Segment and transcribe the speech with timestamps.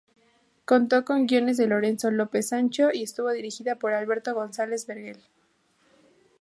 [0.65, 5.19] Contó con guiones de Lorenzo López Sancho y estuvo dirigida por Alberto González Vergel.